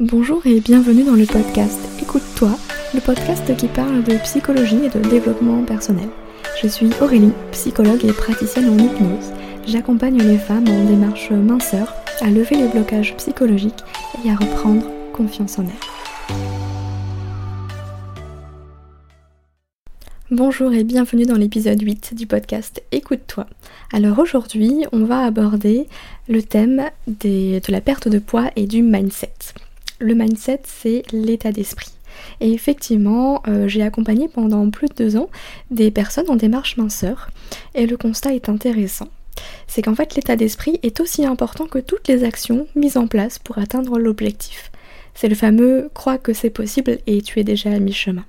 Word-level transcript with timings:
Bonjour 0.00 0.44
et 0.44 0.58
bienvenue 0.58 1.04
dans 1.04 1.14
le 1.14 1.24
podcast 1.24 1.78
Écoute-toi, 2.02 2.50
le 2.94 3.00
podcast 3.00 3.56
qui 3.56 3.68
parle 3.68 4.02
de 4.02 4.16
psychologie 4.24 4.86
et 4.86 4.88
de 4.88 4.98
développement 5.08 5.62
personnel. 5.62 6.08
Je 6.60 6.66
suis 6.66 6.90
Aurélie, 7.00 7.30
psychologue 7.52 8.04
et 8.04 8.12
praticienne 8.12 8.70
en 8.70 8.76
hypnose. 8.76 9.32
J'accompagne 9.68 10.18
les 10.18 10.36
femmes 10.36 10.66
en 10.66 10.84
démarche 10.86 11.30
minceur 11.30 11.94
à 12.20 12.28
lever 12.28 12.56
les 12.56 12.66
blocages 12.66 13.14
psychologiques 13.18 13.84
et 14.24 14.30
à 14.30 14.34
reprendre 14.34 14.84
confiance 15.12 15.60
en 15.60 15.62
elles. 15.62 16.34
Bonjour 20.32 20.72
et 20.72 20.82
bienvenue 20.82 21.24
dans 21.24 21.36
l'épisode 21.36 21.80
8 21.80 22.14
du 22.14 22.26
podcast 22.26 22.82
Écoute-toi. 22.90 23.46
Alors 23.92 24.18
aujourd'hui, 24.18 24.86
on 24.90 25.04
va 25.04 25.20
aborder 25.20 25.86
le 26.28 26.42
thème 26.42 26.82
de 27.06 27.60
la 27.68 27.80
perte 27.80 28.08
de 28.08 28.18
poids 28.18 28.50
et 28.56 28.66
du 28.66 28.82
mindset 28.82 29.30
le 30.04 30.14
mindset, 30.14 30.60
c'est 30.64 31.02
l'état 31.12 31.50
d'esprit. 31.50 31.90
Et 32.40 32.52
effectivement, 32.52 33.42
euh, 33.48 33.66
j'ai 33.66 33.82
accompagné 33.82 34.28
pendant 34.28 34.68
plus 34.70 34.88
de 34.88 34.94
deux 34.94 35.16
ans 35.16 35.30
des 35.70 35.90
personnes 35.90 36.28
en 36.28 36.36
démarche 36.36 36.76
minceur, 36.76 37.30
et 37.74 37.86
le 37.86 37.96
constat 37.96 38.34
est 38.34 38.48
intéressant. 38.48 39.08
C'est 39.66 39.82
qu'en 39.82 39.94
fait, 39.94 40.14
l'état 40.14 40.36
d'esprit 40.36 40.78
est 40.82 41.00
aussi 41.00 41.24
important 41.24 41.66
que 41.66 41.78
toutes 41.78 42.06
les 42.06 42.22
actions 42.22 42.68
mises 42.76 42.96
en 42.96 43.08
place 43.08 43.38
pour 43.38 43.58
atteindre 43.58 43.98
l'objectif. 43.98 44.70
C'est 45.14 45.28
le 45.28 45.34
fameux 45.34 45.90
crois 45.94 46.18
que 46.18 46.32
c'est 46.32 46.50
possible 46.50 46.98
et 47.06 47.22
tu 47.22 47.40
es 47.40 47.44
déjà 47.44 47.70
à 47.70 47.78
mi-chemin. 47.78 48.24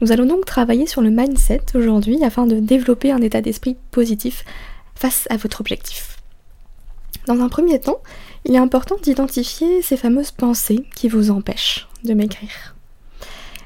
Nous 0.00 0.12
allons 0.12 0.26
donc 0.26 0.46
travailler 0.46 0.86
sur 0.86 1.02
le 1.02 1.10
mindset 1.10 1.62
aujourd'hui 1.74 2.24
afin 2.24 2.46
de 2.46 2.58
développer 2.58 3.12
un 3.12 3.20
état 3.20 3.40
d'esprit 3.42 3.76
positif 3.90 4.44
face 4.94 5.26
à 5.30 5.36
votre 5.36 5.60
objectif. 5.60 6.16
Dans 7.26 7.40
un 7.40 7.48
premier 7.48 7.80
temps, 7.80 8.00
il 8.46 8.54
est 8.54 8.58
important 8.58 8.94
d'identifier 9.02 9.82
ces 9.82 9.96
fameuses 9.96 10.30
pensées 10.30 10.84
qui 10.94 11.08
vous 11.08 11.32
empêchent 11.32 11.88
de 12.04 12.14
maigrir. 12.14 12.76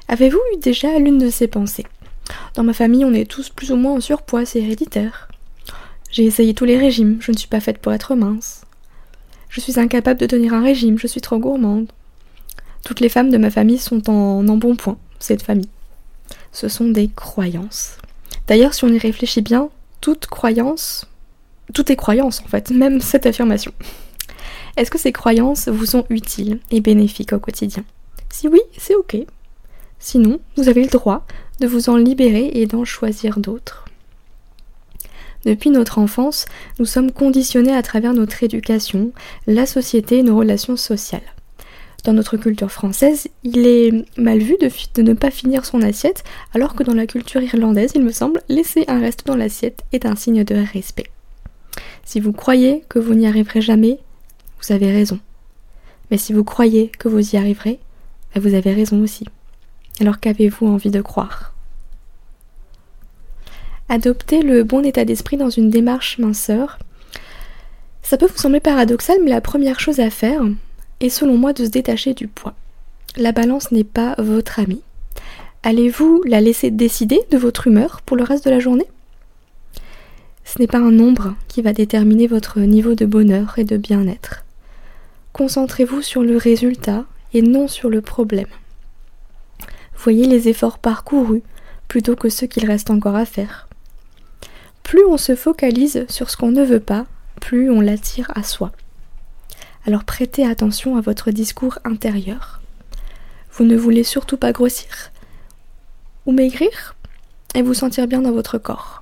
Avez-vous 0.07 0.39
eu 0.55 0.57
déjà 0.57 0.97
l'une 0.97 1.19
de 1.19 1.29
ces 1.29 1.47
pensées? 1.47 1.85
Dans 2.55 2.63
ma 2.63 2.73
famille, 2.73 3.05
on 3.05 3.13
est 3.13 3.29
tous 3.29 3.49
plus 3.49 3.71
ou 3.71 3.75
moins 3.75 3.93
en 3.93 4.01
surpoids, 4.01 4.43
c'est 4.43 4.59
héréditaire. 4.59 5.27
J'ai 6.09 6.25
essayé 6.25 6.55
tous 6.55 6.65
les 6.65 6.79
régimes, 6.79 7.17
je 7.21 7.31
ne 7.31 7.37
suis 7.37 7.47
pas 7.47 7.59
faite 7.59 7.77
pour 7.77 7.93
être 7.93 8.15
mince. 8.15 8.63
Je 9.49 9.61
suis 9.61 9.79
incapable 9.79 10.19
de 10.19 10.25
tenir 10.25 10.53
un 10.55 10.63
régime, 10.63 10.97
je 10.97 11.07
suis 11.07 11.21
trop 11.21 11.37
gourmande. 11.37 11.91
Toutes 12.83 13.01
les 13.01 13.09
femmes 13.09 13.29
de 13.29 13.37
ma 13.37 13.51
famille 13.51 13.77
sont 13.77 14.09
en 14.09 14.47
embonpoint, 14.47 14.97
cette 15.19 15.43
famille. 15.43 15.69
Ce 16.51 16.67
sont 16.67 16.89
des 16.89 17.07
croyances. 17.07 17.97
D'ailleurs, 18.47 18.73
si 18.73 18.83
on 18.83 18.89
y 18.89 18.97
réfléchit 18.97 19.41
bien, 19.41 19.69
toute 20.01 20.25
croyance, 20.25 21.05
tout 21.71 21.91
est 21.91 21.95
croyance 21.95 22.41
en 22.41 22.47
fait, 22.47 22.71
même 22.71 22.99
cette 22.99 23.27
affirmation. 23.27 23.73
Est-ce 24.77 24.91
que 24.91 24.99
ces 24.99 25.11
croyances 25.11 25.67
vous 25.67 25.85
sont 25.85 26.05
utiles 26.09 26.59
et 26.71 26.81
bénéfiques 26.81 27.33
au 27.33 27.39
quotidien? 27.39 27.83
Si 28.29 28.47
oui, 28.47 28.61
c'est 28.77 28.95
ok. 28.95 29.17
Sinon, 29.99 30.39
vous 30.57 30.69
avez 30.69 30.83
le 30.83 30.89
droit 30.89 31.25
de 31.59 31.67
vous 31.67 31.89
en 31.89 31.97
libérer 31.97 32.51
et 32.53 32.65
d'en 32.65 32.85
choisir 32.85 33.39
d'autres. 33.39 33.85
Depuis 35.45 35.69
notre 35.69 35.97
enfance, 35.97 36.45
nous 36.79 36.85
sommes 36.85 37.11
conditionnés 37.11 37.75
à 37.75 37.81
travers 37.81 38.13
notre 38.13 38.43
éducation, 38.43 39.11
la 39.47 39.65
société 39.65 40.19
et 40.19 40.23
nos 40.23 40.37
relations 40.37 40.77
sociales. 40.77 41.21
Dans 42.03 42.13
notre 42.13 42.37
culture 42.37 42.71
française, 42.71 43.27
il 43.43 43.67
est 43.67 44.05
mal 44.17 44.39
vu 44.39 44.57
de, 44.59 44.69
de, 44.95 45.01
ne 45.03 45.13
pas 45.13 45.29
finir 45.29 45.65
son 45.65 45.81
assiette, 45.81 46.23
alors 46.53 46.73
que 46.73 46.83
dans 46.83 46.95
la 46.95 47.05
culture 47.05 47.41
irlandaise, 47.41 47.91
il 47.93 48.03
me 48.03 48.11
semble, 48.11 48.41
laisser 48.49 48.85
un 48.87 48.99
reste 48.99 49.27
dans 49.27 49.35
l'assiette 49.35 49.83
est 49.91 50.05
un 50.05 50.15
signe 50.15 50.43
de 50.43 50.55
respect. 50.55 51.11
Si 52.03 52.19
vous 52.19 52.33
croyez 52.33 52.83
que 52.89 52.97
vous 52.97 53.13
n'y 53.13 53.27
arriverez 53.27 53.61
jamais, 53.61 53.99
vous 54.61 54.73
avez 54.73 54.91
raison. 54.91 55.19
Mais 56.09 56.17
si 56.17 56.33
vous 56.33 56.43
croyez 56.43 56.89
que 56.89 57.07
vous 57.07 57.35
y 57.35 57.37
arriverez, 57.37 57.79
ben 58.33 58.41
vous 58.41 58.53
avez 58.53 58.73
raison 58.73 59.01
aussi. 59.01 59.25
Alors 59.99 60.19
qu'avez-vous 60.19 60.67
envie 60.67 60.91
de 60.91 61.01
croire? 61.01 61.53
Adopter 63.89 64.41
le 64.41 64.63
bon 64.63 64.85
état 64.85 65.05
d'esprit 65.05 65.37
dans 65.37 65.49
une 65.49 65.69
démarche 65.69 66.17
minceur, 66.17 66.79
ça 68.03 68.17
peut 68.17 68.27
vous 68.27 68.37
sembler 68.37 68.59
paradoxal, 68.59 69.17
mais 69.23 69.29
la 69.29 69.41
première 69.41 69.79
chose 69.79 69.99
à 69.99 70.09
faire 70.09 70.41
est 70.99 71.09
selon 71.09 71.37
moi 71.37 71.53
de 71.53 71.65
se 71.65 71.69
détacher 71.69 72.13
du 72.13 72.27
poids. 72.27 72.53
La 73.17 73.31
balance 73.31 73.71
n'est 73.71 73.83
pas 73.83 74.15
votre 74.17 74.59
amie. 74.59 74.81
Allez-vous 75.63 76.23
la 76.25 76.41
laisser 76.41 76.71
décider 76.71 77.19
de 77.29 77.37
votre 77.37 77.67
humeur 77.67 78.01
pour 78.01 78.17
le 78.17 78.23
reste 78.23 78.45
de 78.45 78.49
la 78.49 78.59
journée? 78.59 78.87
Ce 80.43 80.59
n'est 80.59 80.67
pas 80.67 80.79
un 80.79 80.91
nombre 80.91 81.35
qui 81.47 81.61
va 81.61 81.71
déterminer 81.71 82.27
votre 82.27 82.59
niveau 82.59 82.95
de 82.95 83.05
bonheur 83.05 83.53
et 83.57 83.63
de 83.63 83.77
bien-être. 83.77 84.43
Concentrez-vous 85.33 86.01
sur 86.01 86.23
le 86.23 86.37
résultat 86.37 87.05
et 87.33 87.41
non 87.41 87.67
sur 87.67 87.89
le 87.89 88.01
problème. 88.01 88.47
Voyez 89.95 90.27
les 90.27 90.49
efforts 90.49 90.79
parcourus 90.79 91.43
plutôt 91.87 92.15
que 92.15 92.29
ceux 92.29 92.47
qu'il 92.47 92.65
reste 92.65 92.89
encore 92.89 93.15
à 93.15 93.25
faire. 93.25 93.67
Plus 94.83 95.05
on 95.05 95.17
se 95.17 95.35
focalise 95.35 96.05
sur 96.09 96.29
ce 96.29 96.37
qu'on 96.37 96.51
ne 96.51 96.63
veut 96.63 96.79
pas, 96.79 97.05
plus 97.39 97.69
on 97.69 97.81
l'attire 97.81 98.31
à 98.35 98.43
soi. 98.43 98.71
Alors 99.85 100.03
prêtez 100.03 100.45
attention 100.45 100.97
à 100.97 101.01
votre 101.01 101.31
discours 101.31 101.79
intérieur. 101.85 102.61
Vous 103.53 103.63
ne 103.63 103.77
voulez 103.77 104.03
surtout 104.03 104.37
pas 104.37 104.51
grossir 104.51 105.11
ou 106.25 106.31
maigrir 106.31 106.95
et 107.55 107.61
vous 107.61 107.73
sentir 107.73 108.07
bien 108.07 108.21
dans 108.21 108.31
votre 108.31 108.57
corps. 108.57 109.01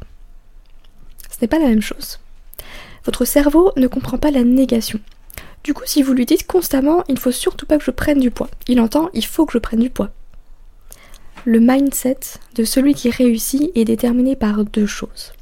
Ce 1.30 1.38
n'est 1.42 1.48
pas 1.48 1.60
la 1.60 1.68
même 1.68 1.82
chose. 1.82 2.20
Votre 3.06 3.26
cerveau 3.26 3.72
ne 3.78 3.88
comprend 3.88 4.18
pas 4.18 4.32
la 4.32 4.44
négation. 4.44 5.00
Du 5.64 5.74
coup, 5.74 5.84
si 5.86 6.02
vous 6.02 6.14
lui 6.14 6.26
dites 6.26 6.48
constamment 6.48 7.04
il 7.10 7.20
faut 7.20 7.32
surtout 7.32 7.66
pas 7.66 7.78
que 7.78 7.84
je 7.84 7.92
prenne 7.92 8.20
du 8.20 8.32
poids, 8.32 8.50
il 8.68 8.80
entend 8.80 9.10
il 9.14 9.26
faut 9.26 9.46
que 9.46 9.54
je 9.54 9.58
prenne 9.58 9.82
du 9.82 9.90
poids. 9.90 10.10
Le 11.46 11.60
mindset 11.60 12.20
de 12.56 12.64
celui 12.64 12.94
qui 12.94 13.10
réussit 13.10 13.72
est 13.76 13.86
déterminé 13.86 14.36
par 14.36 14.66
deux 14.66 14.86
choses. 14.86 15.34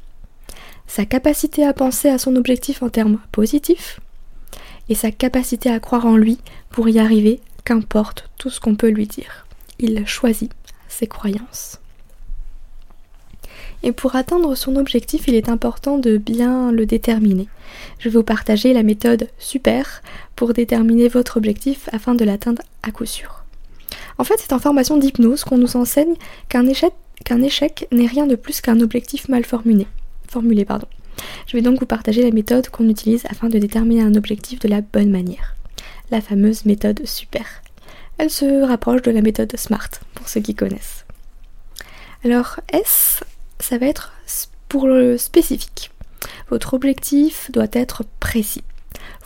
Sa 0.86 1.04
capacité 1.04 1.64
à 1.64 1.72
penser 1.72 2.08
à 2.08 2.18
son 2.18 2.36
objectif 2.36 2.82
en 2.82 2.88
termes 2.88 3.18
positifs 3.32 4.00
et 4.88 4.94
sa 4.94 5.10
capacité 5.10 5.70
à 5.70 5.80
croire 5.80 6.06
en 6.06 6.16
lui 6.16 6.38
pour 6.70 6.88
y 6.88 6.98
arriver, 6.98 7.40
qu'importe 7.64 8.30
tout 8.38 8.48
ce 8.48 8.60
qu'on 8.60 8.74
peut 8.74 8.88
lui 8.88 9.06
dire. 9.06 9.46
Il 9.78 10.06
choisit 10.06 10.52
ses 10.88 11.06
croyances. 11.06 11.78
Et 13.82 13.92
pour 13.92 14.16
atteindre 14.16 14.54
son 14.54 14.76
objectif, 14.76 15.28
il 15.28 15.34
est 15.34 15.48
important 15.48 15.98
de 15.98 16.16
bien 16.16 16.72
le 16.72 16.84
déterminer. 16.84 17.48
Je 17.98 18.08
vais 18.08 18.18
vous 18.18 18.24
partager 18.24 18.72
la 18.72 18.82
méthode 18.82 19.28
SUPER 19.38 19.82
pour 20.36 20.52
déterminer 20.52 21.08
votre 21.08 21.36
objectif 21.36 21.88
afin 21.92 22.14
de 22.14 22.24
l'atteindre 22.24 22.62
à 22.82 22.90
coup 22.90 23.06
sûr. 23.06 23.44
En 24.18 24.24
fait, 24.24 24.34
c'est 24.38 24.52
en 24.52 24.58
formation 24.58 24.98
d'hypnose 24.98 25.44
qu'on 25.44 25.58
nous 25.58 25.76
enseigne 25.76 26.14
qu'un 26.48 26.66
échec, 26.66 27.88
n'est 27.92 28.06
rien 28.06 28.26
de 28.26 28.34
plus 28.34 28.60
qu'un 28.60 28.80
objectif 28.80 29.28
mal 29.28 29.44
formulé. 29.44 29.86
formulé 30.28 30.64
pardon. 30.64 30.88
Je 31.46 31.56
vais 31.56 31.62
donc 31.62 31.80
vous 31.80 31.86
partager 31.86 32.22
la 32.22 32.30
méthode 32.30 32.68
qu'on 32.68 32.88
utilise 32.88 33.24
afin 33.26 33.48
de 33.48 33.58
déterminer 33.58 34.02
un 34.02 34.14
objectif 34.14 34.58
de 34.58 34.68
la 34.68 34.80
bonne 34.80 35.10
manière. 35.10 35.54
La 36.10 36.20
fameuse 36.20 36.64
méthode 36.64 37.06
SUPER. 37.06 37.44
Elle 38.18 38.30
se 38.30 38.66
rapproche 38.66 39.02
de 39.02 39.10
la 39.10 39.22
méthode 39.22 39.56
SMART, 39.56 39.90
pour 40.14 40.28
ceux 40.28 40.40
qui 40.40 40.54
connaissent. 40.54 41.04
Alors, 42.24 42.58
S 42.72 43.20
ça 43.60 43.78
va 43.78 43.86
être 43.86 44.12
pour 44.68 44.86
le 44.86 45.18
spécifique. 45.18 45.90
Votre 46.50 46.74
objectif 46.74 47.50
doit 47.50 47.66
être 47.72 48.04
précis. 48.20 48.64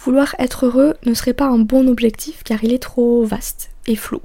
Vouloir 0.04 0.34
être 0.38 0.66
heureux 0.66 0.94
ne 1.04 1.14
serait 1.14 1.32
pas 1.32 1.46
un 1.46 1.58
bon 1.58 1.88
objectif 1.88 2.42
car 2.44 2.62
il 2.64 2.72
est 2.72 2.82
trop 2.82 3.24
vaste 3.24 3.70
et 3.86 3.96
flou. 3.96 4.20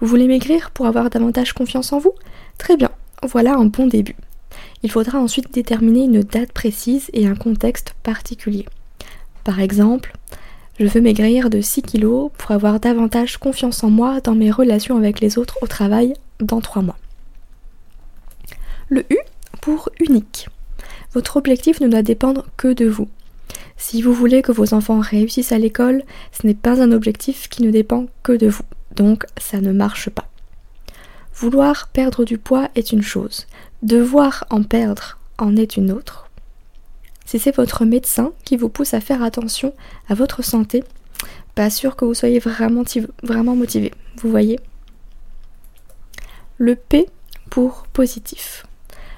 Vous 0.00 0.06
voulez 0.06 0.26
maigrir 0.26 0.70
pour 0.70 0.86
avoir 0.86 1.10
davantage 1.10 1.52
confiance 1.52 1.92
en 1.92 1.98
vous? 1.98 2.14
Très 2.58 2.76
bien, 2.76 2.90
voilà 3.22 3.54
un 3.54 3.66
bon 3.66 3.86
début. 3.86 4.16
Il 4.82 4.90
faudra 4.90 5.18
ensuite 5.18 5.54
déterminer 5.54 6.04
une 6.04 6.22
date 6.22 6.52
précise 6.52 7.08
et 7.12 7.26
un 7.26 7.34
contexte 7.34 7.94
particulier. 8.02 8.66
Par 9.44 9.60
exemple, 9.60 10.12
je 10.78 10.86
veux 10.86 11.00
maigrir 11.00 11.50
de 11.50 11.60
6 11.60 11.82
kg 11.82 12.30
pour 12.36 12.50
avoir 12.50 12.80
davantage 12.80 13.36
confiance 13.38 13.84
en 13.84 13.90
moi 13.90 14.20
dans 14.20 14.34
mes 14.34 14.50
relations 14.50 14.96
avec 14.96 15.20
les 15.20 15.38
autres 15.38 15.58
au 15.62 15.66
travail 15.66 16.14
dans 16.40 16.60
3 16.60 16.82
mois. 16.82 16.98
Le 18.92 19.06
U 19.10 19.16
pour 19.62 19.88
unique. 20.00 20.50
Votre 21.14 21.38
objectif 21.38 21.80
ne 21.80 21.88
doit 21.88 22.02
dépendre 22.02 22.44
que 22.58 22.74
de 22.74 22.86
vous. 22.86 23.08
Si 23.78 24.02
vous 24.02 24.12
voulez 24.12 24.42
que 24.42 24.52
vos 24.52 24.74
enfants 24.74 25.00
réussissent 25.00 25.52
à 25.52 25.58
l'école, 25.58 26.02
ce 26.30 26.46
n'est 26.46 26.52
pas 26.52 26.82
un 26.82 26.92
objectif 26.92 27.48
qui 27.48 27.62
ne 27.62 27.70
dépend 27.70 28.08
que 28.22 28.32
de 28.32 28.48
vous. 28.48 28.66
Donc 28.94 29.24
ça 29.38 29.62
ne 29.62 29.72
marche 29.72 30.10
pas. 30.10 30.28
Vouloir 31.34 31.88
perdre 31.88 32.26
du 32.26 32.36
poids 32.36 32.68
est 32.74 32.92
une 32.92 33.00
chose. 33.00 33.46
Devoir 33.82 34.44
en 34.50 34.62
perdre 34.62 35.18
en 35.38 35.56
est 35.56 35.78
une 35.78 35.90
autre. 35.90 36.28
Si 37.24 37.38
c'est 37.38 37.56
votre 37.56 37.86
médecin 37.86 38.32
qui 38.44 38.58
vous 38.58 38.68
pousse 38.68 38.92
à 38.92 39.00
faire 39.00 39.22
attention 39.22 39.72
à 40.10 40.12
votre 40.12 40.44
santé, 40.44 40.84
pas 41.54 41.70
sûr 41.70 41.96
que 41.96 42.04
vous 42.04 42.12
soyez 42.12 42.40
vraiment, 42.40 42.84
vraiment 43.22 43.56
motivé. 43.56 43.90
Vous 44.18 44.30
voyez? 44.30 44.60
Le 46.58 46.76
P 46.76 47.08
pour 47.48 47.86
positif. 47.94 48.66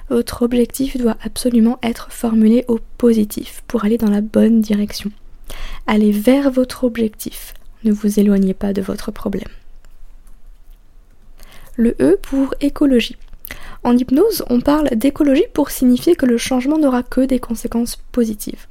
Votre 0.09 0.43
objectif 0.43 0.97
doit 0.97 1.17
absolument 1.23 1.79
être 1.81 2.11
formulé 2.11 2.63
au 2.67 2.79
positif 2.97 3.63
pour 3.67 3.85
aller 3.85 3.97
dans 3.97 4.11
la 4.11 4.21
bonne 4.21 4.61
direction. 4.61 5.11
Allez 5.87 6.11
vers 6.11 6.51
votre 6.51 6.83
objectif, 6.83 7.53
ne 7.83 7.91
vous 7.91 8.19
éloignez 8.19 8.53
pas 8.53 8.73
de 8.73 8.81
votre 8.81 9.11
problème. 9.11 9.49
Le 11.75 11.95
E 11.99 12.17
pour 12.21 12.53
écologie. 12.61 13.17
En 13.83 13.97
hypnose, 13.97 14.43
on 14.49 14.61
parle 14.61 14.89
d'écologie 14.95 15.45
pour 15.53 15.69
signifier 15.69 16.15
que 16.15 16.25
le 16.25 16.37
changement 16.37 16.77
n'aura 16.77 17.03
que 17.03 17.21
des 17.21 17.39
conséquences 17.39 17.97
positives. 18.11 18.65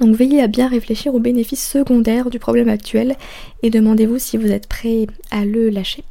Donc 0.00 0.16
veillez 0.16 0.40
à 0.42 0.46
bien 0.46 0.68
réfléchir 0.68 1.14
aux 1.14 1.20
bénéfices 1.20 1.68
secondaires 1.68 2.30
du 2.30 2.38
problème 2.38 2.68
actuel 2.68 3.16
et 3.62 3.70
demandez-vous 3.70 4.18
si 4.18 4.36
vous 4.36 4.50
êtes 4.50 4.66
prêt 4.66 5.06
à 5.30 5.44
le 5.44 5.70
lâcher. 5.70 6.04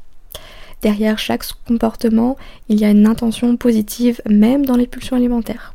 Derrière 0.81 1.19
chaque 1.19 1.45
comportement, 1.67 2.37
il 2.69 2.79
y 2.79 2.85
a 2.85 2.89
une 2.89 3.07
intention 3.07 3.55
positive, 3.55 4.21
même 4.27 4.65
dans 4.65 4.75
les 4.75 4.87
pulsions 4.87 5.15
alimentaires. 5.15 5.73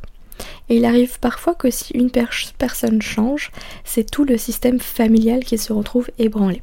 Et 0.69 0.77
il 0.77 0.85
arrive 0.85 1.19
parfois 1.19 1.55
que 1.55 1.71
si 1.71 1.93
une 1.93 2.11
personne 2.11 3.01
change, 3.01 3.51
c'est 3.85 4.09
tout 4.09 4.25
le 4.25 4.37
système 4.37 4.79
familial 4.79 5.43
qui 5.45 5.57
se 5.57 5.71
retrouve 5.71 6.09
ébranlé. 6.19 6.61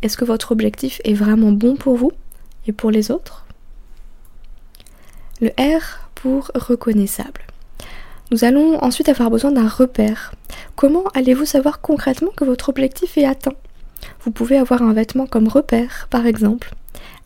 Est-ce 0.00 0.16
que 0.16 0.24
votre 0.24 0.52
objectif 0.52 1.00
est 1.04 1.14
vraiment 1.14 1.52
bon 1.52 1.76
pour 1.76 1.96
vous 1.96 2.12
et 2.66 2.72
pour 2.72 2.90
les 2.90 3.10
autres? 3.10 3.44
Le 5.40 5.50
R 5.58 6.08
pour 6.14 6.50
reconnaissable. 6.54 7.42
Nous 8.30 8.44
allons 8.44 8.82
ensuite 8.82 9.10
avoir 9.10 9.30
besoin 9.30 9.52
d'un 9.52 9.68
repère. 9.68 10.32
Comment 10.74 11.04
allez-vous 11.14 11.44
savoir 11.44 11.82
concrètement 11.82 12.30
que 12.34 12.44
votre 12.44 12.70
objectif 12.70 13.18
est 13.18 13.26
atteint? 13.26 13.54
Vous 14.24 14.30
pouvez 14.30 14.56
avoir 14.56 14.82
un 14.82 14.94
vêtement 14.94 15.26
comme 15.26 15.48
repère, 15.48 16.06
par 16.10 16.26
exemple. 16.26 16.74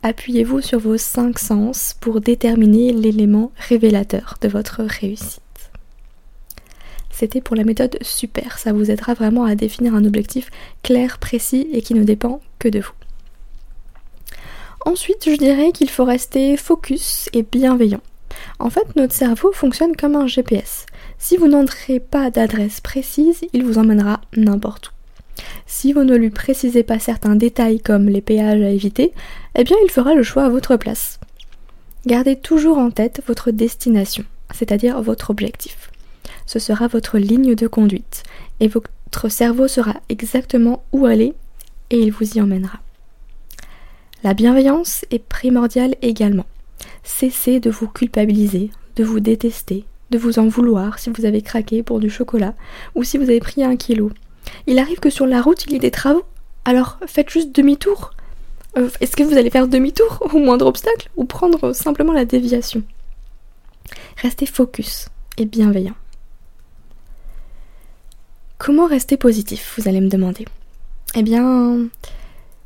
Appuyez-vous 0.02 0.60
sur 0.60 0.78
vos 0.78 0.98
cinq 0.98 1.38
sens 1.38 1.96
pour 2.00 2.20
déterminer 2.20 2.93
l'élément 2.93 3.52
révélateur 3.56 4.37
de 4.40 4.48
votre 4.48 4.82
réussite. 4.82 5.43
C'était 7.10 7.40
pour 7.40 7.56
la 7.56 7.64
méthode 7.64 7.96
super, 8.02 8.58
ça 8.58 8.72
vous 8.72 8.90
aidera 8.90 9.14
vraiment 9.14 9.44
à 9.44 9.54
définir 9.54 9.94
un 9.94 10.04
objectif 10.04 10.50
clair, 10.82 11.19
précis 11.19 11.66
et 11.72 11.81
qui 11.81 11.94
ne 11.94 12.04
dépend 12.04 12.40
que 12.58 12.69
de 12.69 12.81
vous. 12.81 12.93
Ensuite, 14.84 15.28
je 15.28 15.37
dirais 15.37 15.72
qu'il 15.72 15.90
faut 15.90 16.04
rester 16.04 16.56
focus 16.56 17.28
et 17.32 17.42
bienveillant. 17.42 18.02
En 18.58 18.70
fait, 18.70 18.94
notre 18.96 19.14
cerveau 19.14 19.50
fonctionne 19.52 19.96
comme 19.96 20.14
un 20.14 20.26
GPS. 20.26 20.87
Si 21.19 21.37
vous 21.37 21.49
n'entrez 21.49 22.00
pas 22.00 22.31
d'adresse 22.31 22.81
précise, 22.81 23.40
il 23.52 23.64
vous 23.64 23.78
emmènera 23.78 24.20
n'importe 24.37 24.88
où. 24.88 24.95
Si 25.78 25.93
vous 25.93 26.05
ne 26.05 26.17
lui 26.17 26.31
précisez 26.31 26.82
pas 26.82 26.99
certains 26.99 27.37
détails 27.37 27.81
comme 27.81 28.08
les 28.08 28.23
péages 28.23 28.62
à 28.62 28.70
éviter, 28.70 29.12
eh 29.55 29.62
bien 29.62 29.76
il 29.84 29.90
fera 29.90 30.14
le 30.14 30.23
choix 30.23 30.44
à 30.44 30.49
votre 30.49 30.78
place. 30.78 31.20
Gardez 32.06 32.34
toujours 32.34 32.78
en 32.78 32.90
tête 32.90 33.23
votre 33.26 33.50
destination, 33.50 34.25
c'est-à-dire 34.55 35.02
votre 35.02 35.28
objectif. 35.28 35.90
Ce 36.46 36.58
sera 36.58 36.87
votre 36.87 37.19
ligne 37.19 37.55
de 37.55 37.67
conduite, 37.67 38.23
et 38.58 38.69
votre 38.69 39.28
cerveau 39.28 39.69
saura 39.69 39.96
exactement 40.08 40.82
où 40.93 41.05
aller, 41.05 41.34
et 41.90 41.99
il 41.99 42.11
vous 42.11 42.38
y 42.38 42.40
emmènera. 42.40 42.78
La 44.25 44.32
bienveillance 44.32 45.05
est 45.11 45.23
primordiale 45.23 45.96
également. 46.00 46.46
Cessez 47.05 47.61
de 47.61 47.69
vous 47.69 47.88
culpabiliser, 47.88 48.70
de 48.96 49.05
vous 49.05 49.20
détester, 49.20 49.84
de 50.08 50.17
vous 50.17 50.38
en 50.38 50.49
vouloir 50.49 50.99
si 50.99 51.11
vous 51.11 51.26
avez 51.26 51.43
craqué 51.43 51.82
pour 51.82 52.00
du 52.00 52.08
chocolat 52.08 52.55
ou 52.94 53.05
si 53.05 53.19
vous 53.19 53.25
avez 53.25 53.40
pris 53.40 53.62
un 53.62 53.76
kilo. 53.76 54.11
Il 54.66 54.78
arrive 54.78 54.98
que 54.98 55.10
sur 55.10 55.26
la 55.26 55.43
route 55.43 55.64
il 55.66 55.72
y 55.72 55.76
ait 55.76 55.81
des 55.81 55.90
travaux, 55.90 56.25
alors 56.64 56.98
faites 57.06 57.31
juste 57.31 57.54
demi-tour. 57.54 58.12
Euh, 58.76 58.90
est-ce 59.00 59.16
que 59.16 59.22
vous 59.22 59.37
allez 59.37 59.50
faire 59.50 59.69
demi-tour 59.69 60.28
au 60.34 60.38
moindre 60.38 60.66
obstacle 60.66 61.08
ou 61.16 61.25
prendre 61.25 61.72
simplement 61.72 62.12
la 62.12 62.25
déviation? 62.25 62.82
Restez 64.20 64.46
focus 64.46 65.08
et 65.38 65.46
bienveillant. 65.46 65.94
Comment 68.58 68.87
rester 68.87 69.16
positif, 69.16 69.75
vous 69.78 69.88
allez 69.88 70.00
me 70.00 70.08
demander? 70.08 70.46
Eh 71.14 71.22
bien, 71.22 71.88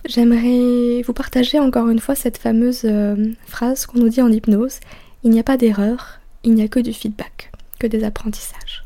j'aimerais 0.07 1.03
vous 1.03 1.13
partager 1.13 1.59
encore 1.59 1.89
une 1.89 1.99
fois 1.99 2.15
cette 2.15 2.39
fameuse 2.39 2.83
euh, 2.85 3.33
phrase 3.47 3.87
qu'on 3.87 3.99
nous 3.99 4.09
dit 4.09 4.23
en 4.23 4.31
hypnose. 4.31 4.79
Il 5.25 5.31
n'y 5.31 5.41
a 5.41 5.45
pas 5.45 5.57
d'erreur, 5.57 6.21
il 6.45 6.55
n'y 6.55 6.63
a 6.63 6.69
que 6.69 6.81
du 6.81 6.93
feedback, 6.93 7.53
que 7.79 7.87
des 7.87 8.05
apprentissages. 8.05 8.85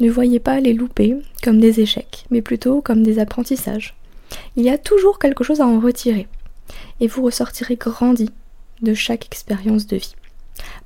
Ne 0.00 0.10
voyez 0.10 0.40
pas 0.40 0.60
les 0.60 0.72
louper 0.72 1.16
comme 1.42 1.60
des 1.60 1.80
échecs, 1.80 2.24
mais 2.30 2.42
plutôt 2.42 2.80
comme 2.80 3.02
des 3.02 3.18
apprentissages. 3.18 3.94
Il 4.56 4.64
y 4.64 4.70
a 4.70 4.78
toujours 4.78 5.18
quelque 5.18 5.44
chose 5.44 5.60
à 5.60 5.66
en 5.66 5.80
retirer, 5.80 6.28
et 7.00 7.06
vous 7.06 7.22
ressortirez 7.22 7.76
grandi 7.76 8.30
de 8.80 8.94
chaque 8.94 9.26
expérience 9.26 9.86
de 9.86 9.96
vie. 9.96 10.14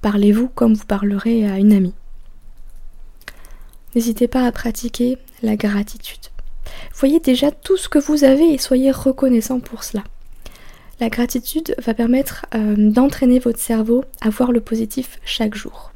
Parlez-vous 0.03 0.49
comme 0.49 0.75
vous 0.75 0.85
parlerez 0.85 1.49
à 1.49 1.59
une 1.59 1.73
amie. 1.73 1.95
N'hésitez 3.95 4.29
pas 4.29 4.45
à 4.47 4.53
pratiquer 4.53 5.19
la 5.43 5.57
gratitude. 5.57 6.27
Voyez 6.95 7.21
déjà 7.21 7.51
tout 7.51 7.77
ce 7.77 7.89
que 7.89 7.99
vous 7.99 8.25
avez 8.25 8.53
et 8.53 8.59
soyez 8.59 8.91
reconnaissant 8.91 9.61
pour 9.61 9.85
cela. 9.85 10.05
La 11.01 11.09
gratitude 11.09 11.75
va 11.79 11.95
permettre 11.95 12.47
euh, 12.55 12.75
d'entraîner 12.77 13.39
votre 13.39 13.59
cerveau 13.59 14.05
à 14.21 14.31
voir 14.31 14.53
le 14.53 14.61
positif 14.61 15.19
chaque 15.25 15.55
jour. 15.55 15.93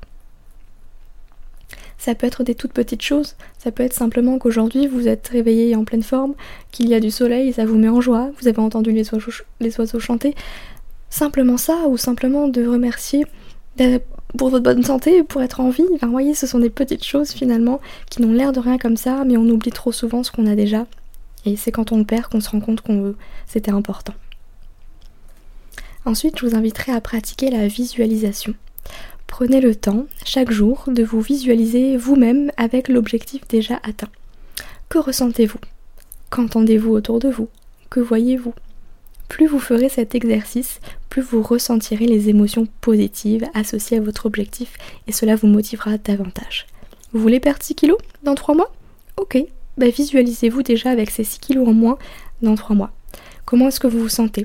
Ça 2.01 2.15
peut 2.15 2.27
être 2.27 2.45
des 2.45 2.55
toutes 2.55 2.73
petites 2.73 3.03
choses, 3.03 3.37
ça 3.59 3.71
peut 3.71 3.83
être 3.83 3.93
simplement 3.93 4.39
qu'aujourd'hui 4.39 4.87
vous 4.87 5.07
êtes 5.07 5.29
réveillé 5.29 5.77
en 5.77 5.85
pleine 5.85 6.03
forme, 6.03 6.33
qu'il 6.71 6.89
y 6.89 6.95
a 6.95 7.01
du 7.01 7.11
soleil, 7.11 7.53
ça 7.53 7.67
vous 7.67 7.77
met 7.77 7.91
en 7.91 8.01
joie, 8.01 8.31
vous 8.41 8.49
avez 8.49 8.59
entendu 8.59 8.91
les 8.91 9.05
oiseaux, 9.79 10.01
chanter. 10.01 10.35
Simplement 11.11 11.59
ça, 11.59 11.89
ou 11.89 11.99
simplement 11.99 12.49
de 12.49 12.67
remercier 12.67 13.27
pour 14.39 14.49
votre 14.49 14.65
bonne 14.65 14.83
santé, 14.83 15.23
pour 15.23 15.43
être 15.43 15.61
en 15.61 15.69
vie. 15.69 15.85
Vous 16.01 16.11
voyez, 16.11 16.35
ce 16.35 16.47
sont 16.47 16.61
des 16.61 16.71
petites 16.71 17.05
choses 17.05 17.33
finalement 17.33 17.81
qui 18.09 18.23
n'ont 18.23 18.33
l'air 18.33 18.53
de 18.53 18.61
rien 18.61 18.79
comme 18.79 18.97
ça, 18.97 19.25
mais 19.27 19.37
on 19.37 19.47
oublie 19.49 19.71
trop 19.71 19.93
souvent 19.93 20.23
ce 20.23 20.31
qu'on 20.31 20.47
a 20.47 20.55
déjà. 20.55 20.87
Et 21.45 21.57
c'est 21.57 21.71
quand 21.71 21.93
on 21.93 21.99
le 21.99 22.05
perd 22.05 22.29
qu'on 22.29 22.41
se 22.41 22.49
rend 22.49 22.61
compte 22.61 22.81
qu'on 22.81 23.15
c'était 23.47 23.73
important. 23.73 24.15
Ensuite, 26.07 26.39
je 26.39 26.47
vous 26.47 26.55
inviterai 26.55 26.93
à 26.93 27.01
pratiquer 27.03 27.51
la 27.51 27.67
visualisation. 27.67 28.55
Prenez 29.31 29.61
le 29.61 29.77
temps, 29.77 30.07
chaque 30.25 30.51
jour, 30.51 30.85
de 30.89 31.05
vous 31.05 31.21
visualiser 31.21 31.97
vous-même 31.97 32.51
avec 32.57 32.89
l'objectif 32.89 33.47
déjà 33.49 33.81
atteint. 33.85 34.11
Que 34.89 34.99
ressentez-vous? 34.99 35.61
Qu'entendez-vous 36.31 36.91
autour 36.91 37.21
de 37.21 37.29
vous? 37.29 37.49
Que 37.91 38.01
voyez-vous? 38.01 38.53
Plus 39.29 39.47
vous 39.47 39.61
ferez 39.61 39.89
cet 39.89 40.17
exercice, 40.17 40.81
plus 41.09 41.23
vous 41.23 41.43
ressentirez 41.43 42.07
les 42.07 42.29
émotions 42.29 42.67
positives 42.81 43.47
associées 43.55 43.99
à 43.99 44.03
votre 44.03 44.27
objectif 44.27 44.77
et 45.07 45.13
cela 45.13 45.37
vous 45.37 45.47
motivera 45.47 45.97
davantage. 45.97 46.67
Vous 47.13 47.21
voulez 47.21 47.41
perdre 47.41 47.63
6 47.63 47.77
kilos 47.77 47.99
dans 48.25 48.35
3 48.35 48.57
mois? 48.57 48.75
Ok, 49.17 49.39
bah 49.79 49.89
visualisez-vous 49.89 50.65
déjà 50.65 50.91
avec 50.91 51.09
ces 51.09 51.25
6 51.25 51.39
kilos 51.39 51.69
en 51.69 51.73
moins 51.73 51.99
dans 52.43 52.57
3 52.57 52.75
mois. 52.75 52.91
Comment 53.47 53.69
est-ce 53.69 53.81
que 53.81 53.87
vous 53.87 54.01
vous 54.01 54.09
sentez? 54.09 54.45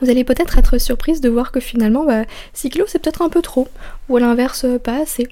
Vous 0.00 0.10
allez 0.10 0.24
peut-être 0.24 0.58
être 0.58 0.78
surprise 0.78 1.20
de 1.20 1.28
voir 1.28 1.52
que 1.52 1.60
finalement, 1.60 2.04
bah, 2.04 2.24
6 2.52 2.70
kilos 2.70 2.88
c'est 2.90 2.98
peut-être 2.98 3.22
un 3.22 3.28
peu 3.28 3.42
trop, 3.42 3.68
ou 4.08 4.16
à 4.16 4.20
l'inverse, 4.20 4.66
pas 4.82 5.00
assez. 5.00 5.28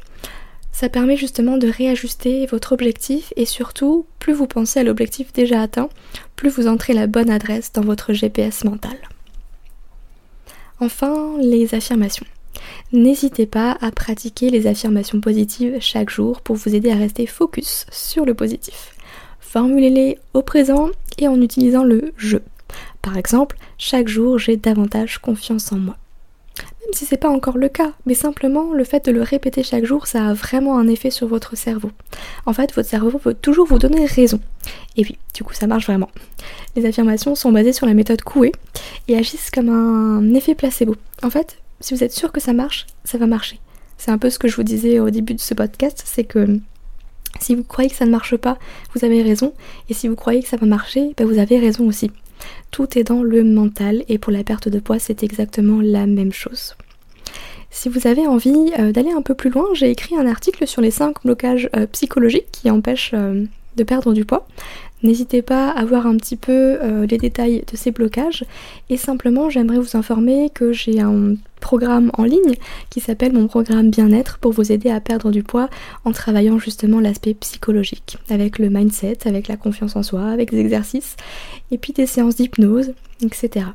Ça 0.73 0.91
permet 0.91 1.17
justement 1.17 1.57
de 1.57 1.69
réajuster 1.69 2.45
votre 2.45 2.73
objectif 2.73 3.33
et 3.37 3.47
surtout, 3.47 4.05
plus 4.19 4.35
vous 4.35 4.47
pensez 4.47 4.81
à 4.81 4.83
l'objectif 4.83 5.33
déjà 5.33 5.63
atteint, 5.63 5.89
plus 6.37 6.51
vous 6.51 6.69
entrez 6.69 6.93
la 6.93 7.07
bonne 7.07 7.31
adresse 7.31 7.73
dans 7.73 7.81
votre 7.81 8.13
GPS 8.13 8.63
mental. 8.65 8.97
Enfin, 10.79 11.39
les 11.41 11.75
affirmations. 11.75 12.27
N'hésitez 12.93 13.47
pas 13.47 13.79
à 13.81 13.91
pratiquer 13.91 14.51
les 14.51 14.67
affirmations 14.67 15.21
positives 15.21 15.79
chaque 15.81 16.11
jour 16.11 16.43
pour 16.43 16.57
vous 16.57 16.75
aider 16.75 16.91
à 16.91 16.97
rester 16.97 17.27
focus 17.27 17.87
sur 17.91 18.27
le 18.27 18.35
positif. 18.35 18.95
Formulez-les 19.41 20.19
au 20.35 20.43
présent 20.43 20.91
et 21.19 21.29
en 21.29 21.41
utilisant 21.41 21.85
le 21.85 22.13
je. 22.19 22.37
Par 23.07 23.17
exemple, 23.17 23.57
chaque 23.79 24.09
jour 24.09 24.37
j'ai 24.37 24.57
davantage 24.57 25.19
confiance 25.19 25.71
en 25.71 25.77
moi. 25.77 25.97
Même 26.59 26.93
si 26.93 27.07
c'est 27.07 27.17
pas 27.17 27.29
encore 27.29 27.57
le 27.57 27.69
cas, 27.69 27.93
mais 28.05 28.15
simplement 28.15 28.73
le 28.73 28.83
fait 28.83 29.05
de 29.05 29.13
le 29.13 29.23
répéter 29.23 29.63
chaque 29.63 29.85
jour, 29.85 30.09
ça 30.09 30.27
a 30.27 30.35
vraiment 30.35 30.77
un 30.77 30.89
effet 30.89 31.11
sur 31.11 31.29
votre 31.29 31.57
cerveau. 31.57 31.93
En 32.47 32.53
fait, 32.53 32.75
votre 32.75 32.89
cerveau 32.89 33.21
veut 33.25 33.35
toujours 33.35 33.69
vous 33.69 33.79
donner 33.79 34.07
raison. 34.07 34.41
Et 34.97 35.03
oui, 35.03 35.19
du 35.35 35.45
coup, 35.45 35.55
ça 35.55 35.69
marche 35.69 35.87
vraiment. 35.87 36.11
Les 36.75 36.85
affirmations 36.85 37.37
sont 37.37 37.53
basées 37.53 37.73
sur 37.73 37.87
la 37.87 37.95
méthode 37.95 38.23
Coué 38.23 38.51
et 39.07 39.17
agissent 39.17 39.53
comme 39.53 39.69
un 39.69 40.35
effet 40.35 40.57
placebo. 40.57 40.97
En 41.23 41.31
fait, 41.31 41.59
si 41.79 41.95
vous 41.95 42.03
êtes 42.03 42.13
sûr 42.13 42.33
que 42.33 42.41
ça 42.41 42.55
marche, 42.55 42.89
ça 43.05 43.19
va 43.19 43.29
marcher. 43.29 43.61
C'est 43.99 44.11
un 44.11 44.19
peu 44.19 44.31
ce 44.31 44.41
que 44.41 44.49
je 44.49 44.57
vous 44.57 44.65
disais 44.65 44.99
au 44.99 45.11
début 45.11 45.35
de 45.35 45.41
ce 45.41 45.55
podcast, 45.55 46.03
c'est 46.05 46.25
que 46.25 46.59
si 47.39 47.55
vous 47.55 47.63
croyez 47.63 47.89
que 47.89 47.97
ça 47.97 48.05
ne 48.05 48.11
marche 48.11 48.37
pas, 48.37 48.59
vous 48.95 49.05
avez 49.05 49.23
raison, 49.23 49.55
et 49.89 49.95
si 49.95 50.09
vous 50.09 50.17
croyez 50.17 50.43
que 50.43 50.49
ça 50.49 50.57
va 50.57 50.67
marcher, 50.67 51.15
ben 51.17 51.25
vous 51.25 51.39
avez 51.39 51.61
raison 51.61 51.87
aussi. 51.87 52.11
Tout 52.71 52.99
est 52.99 53.05
dans 53.05 53.23
le 53.23 53.45
mental 53.45 54.05
et 54.09 54.19
pour 54.19 54.33
la 54.33 54.45
perte 54.45 54.69
de 54.69 54.79
poids, 54.79 54.99
c'est 54.99 55.23
exactement 55.23 55.81
la 55.81 56.07
même 56.07 56.33
chose. 56.33 56.77
Si 57.71 57.89
vous 57.89 58.07
avez 58.07 58.27
envie 58.27 58.73
euh, 58.79 58.93
d'aller 58.93 59.11
un 59.11 59.23
peu 59.23 59.35
plus 59.35 59.51
loin, 59.51 59.67
j'ai 59.75 59.91
écrit 59.91 60.17
un 60.17 60.27
article 60.27 60.67
sur 60.67 60.81
les 60.81 60.91
5 60.91 61.23
blocages 61.25 61.69
euh, 61.77 61.87
psychologiques 61.87 62.49
qui 62.51 62.71
empêchent 62.71 63.13
euh, 63.15 63.45
de 63.77 63.85
perdre 63.85 64.13
du 64.13 64.25
poids. 64.25 64.47
N'hésitez 65.03 65.43
pas 65.43 65.71
à 65.71 65.85
voir 65.85 66.07
un 66.07 66.17
petit 66.17 66.37
peu 66.37 66.79
euh, 66.83 67.07
les 67.07 67.19
détails 67.19 67.63
de 67.71 67.77
ces 67.77 67.91
blocages 67.91 68.45
et 68.89 68.97
simplement 68.97 69.51
j'aimerais 69.51 69.79
vous 69.79 69.97
informer 69.97 70.51
que 70.51 70.73
j'ai 70.73 71.01
un 71.01 71.35
programme 71.61 72.11
en 72.17 72.25
ligne 72.25 72.55
qui 72.89 73.01
s'appelle 73.01 73.33
mon 73.33 73.47
programme 73.47 73.91
bien-être 73.91 74.39
pour 74.39 74.53
vous 74.53 74.73
aider 74.73 74.89
à 74.89 75.01
perdre 75.01 75.31
du 75.31 75.43
poids 75.43 75.69
en 76.05 76.13
travaillant 76.13 76.59
justement 76.59 76.99
l'aspect 76.99 77.35
psychologique 77.35 78.17
avec 78.31 78.59
le 78.59 78.71
mindset, 78.71 79.19
avec 79.27 79.49
la 79.49 79.57
confiance 79.57 79.97
en 79.97 80.03
soi, 80.03 80.29
avec 80.29 80.51
des 80.51 80.61
exercices 80.61 81.17
et 81.71 81.77
puis 81.77 81.93
des 81.93 82.07
séances 82.07 82.37
d'hypnose, 82.37 82.95
etc. 83.23 83.67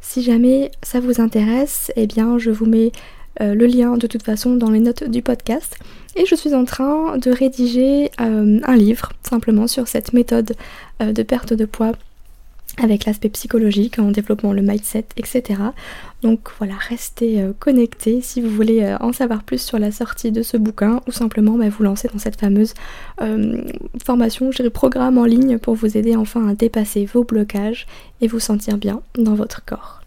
Si 0.00 0.22
jamais 0.22 0.70
ça 0.82 1.00
vous 1.00 1.20
intéresse, 1.20 1.92
eh 1.96 2.06
bien 2.06 2.38
je 2.38 2.50
vous 2.50 2.66
mets 2.66 2.92
euh, 3.40 3.54
le 3.54 3.66
lien 3.66 3.96
de 3.96 4.06
toute 4.06 4.22
façon 4.22 4.54
dans 4.54 4.70
les 4.70 4.80
notes 4.80 5.04
du 5.04 5.22
podcast. 5.22 5.76
Et 6.16 6.26
je 6.26 6.34
suis 6.34 6.54
en 6.54 6.64
train 6.64 7.18
de 7.18 7.30
rédiger 7.30 8.10
euh, 8.20 8.60
un 8.62 8.76
livre 8.76 9.12
simplement 9.28 9.66
sur 9.66 9.88
cette 9.88 10.12
méthode 10.12 10.54
euh, 11.02 11.12
de 11.12 11.22
perte 11.22 11.52
de 11.52 11.64
poids 11.64 11.92
avec 12.82 13.04
l'aspect 13.04 13.28
psychologique 13.28 14.00
en 14.00 14.10
développant 14.10 14.52
le 14.52 14.60
mindset, 14.60 15.04
etc. 15.16 15.60
Donc 16.22 16.48
voilà, 16.58 16.74
restez 16.88 17.40
connectés 17.60 18.20
si 18.20 18.40
vous 18.40 18.50
voulez 18.50 18.96
en 18.98 19.12
savoir 19.12 19.44
plus 19.44 19.60
sur 19.60 19.78
la 19.78 19.92
sortie 19.92 20.32
de 20.32 20.42
ce 20.42 20.56
bouquin 20.56 21.00
ou 21.06 21.12
simplement 21.12 21.56
bah, 21.56 21.68
vous 21.68 21.84
lancer 21.84 22.08
dans 22.12 22.18
cette 22.18 22.40
fameuse 22.40 22.74
formation, 24.04 24.50
je 24.50 24.56
dirais 24.56 24.70
programme 24.70 25.18
en 25.18 25.24
ligne 25.24 25.58
pour 25.58 25.76
vous 25.76 25.96
aider 25.96 26.16
enfin 26.16 26.48
à 26.48 26.54
dépasser 26.54 27.04
vos 27.04 27.22
blocages 27.22 27.86
et 28.20 28.26
vous 28.26 28.40
sentir 28.40 28.76
bien 28.76 29.02
dans 29.16 29.34
votre 29.34 29.64
corps. 29.64 30.03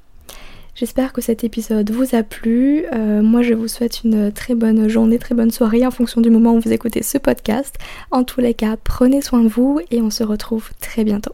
J'espère 0.77 1.11
que 1.11 1.21
cet 1.21 1.43
épisode 1.43 1.89
vous 1.89 2.13
a 2.13 2.21
plu. 2.21 2.85
Euh, 2.93 3.23
moi, 3.23 3.41
je 3.41 3.55
vous 3.55 3.67
souhaite 3.67 4.03
une 4.03 4.31
très 4.31 4.53
bonne 4.53 4.87
journée, 4.87 5.17
très 5.17 5.33
bonne 5.33 5.49
soirée 5.49 5.87
en 5.87 5.89
fonction 5.89 6.21
du 6.21 6.29
moment 6.29 6.53
où 6.53 6.59
vous 6.59 6.71
écoutez 6.71 7.01
ce 7.01 7.17
podcast. 7.17 7.75
En 8.11 8.23
tous 8.23 8.41
les 8.41 8.53
cas, 8.53 8.77
prenez 8.83 9.21
soin 9.21 9.41
de 9.41 9.47
vous 9.47 9.79
et 9.89 10.03
on 10.03 10.11
se 10.11 10.23
retrouve 10.23 10.69
très 10.79 11.03
bientôt. 11.03 11.33